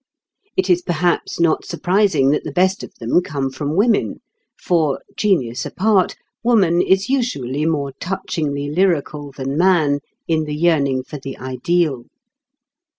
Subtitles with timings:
[0.57, 4.19] It is perhaps not surprising that the best of them come from women
[4.59, 11.19] for (genius apart) woman is usually more touchingly lyrical than man in the yearning for
[11.19, 12.05] the ideal.